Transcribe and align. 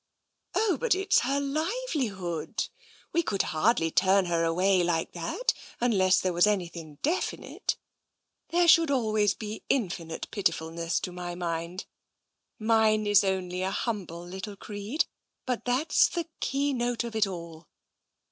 "Oh, 0.55 0.77
but 0.79 0.95
it's 0.95 1.19
her 1.19 1.39
livelihood! 1.39 2.69
We 3.13 3.21
could 3.21 3.43
hardly 3.53 3.91
turn 3.91 4.25
her 4.25 4.43
away 4.43 4.83
like 4.83 5.11
that, 5.11 5.53
unless 5.79 6.19
there 6.19 6.33
was 6.33 6.47
anything 6.47 6.95
definite. 7.03 7.77
There 8.49 8.67
should 8.67 8.89
always 8.89 9.35
be 9.35 9.61
infinite 9.69 10.27
piti 10.31 10.53
fulness, 10.53 10.99
to 11.01 11.11
my 11.11 11.35
mind. 11.35 11.85
Mine 12.57 13.05
is 13.05 13.23
only 13.23 13.61
a 13.61 13.69
humble 13.69 14.25
little 14.25 14.55
creed, 14.55 15.05
but 15.45 15.65
that's 15.65 16.07
the 16.09 16.27
key 16.39 16.73
note 16.73 17.03
of 17.03 17.15
it 17.15 17.27
all. 17.27 17.67